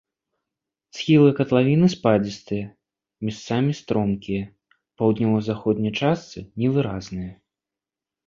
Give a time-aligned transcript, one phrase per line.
[0.99, 2.63] Схілы катлавіны спадзістыя,
[3.27, 4.43] месцамі стромкія,
[4.77, 7.31] у паўднёва-заходняй частцы невыразныя.